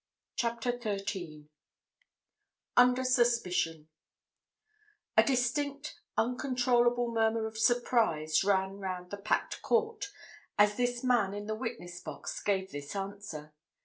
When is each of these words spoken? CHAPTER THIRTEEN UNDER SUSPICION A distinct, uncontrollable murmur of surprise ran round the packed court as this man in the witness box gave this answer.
CHAPTER 0.35 0.71
THIRTEEN 0.79 1.49
UNDER 2.75 3.03
SUSPICION 3.03 3.87
A 5.15 5.21
distinct, 5.21 5.99
uncontrollable 6.17 7.11
murmur 7.13 7.45
of 7.45 7.59
surprise 7.59 8.43
ran 8.43 8.79
round 8.79 9.11
the 9.11 9.17
packed 9.17 9.61
court 9.61 10.11
as 10.57 10.75
this 10.75 11.03
man 11.03 11.35
in 11.35 11.45
the 11.45 11.53
witness 11.53 11.99
box 12.01 12.41
gave 12.41 12.71
this 12.71 12.95
answer. 12.95 13.53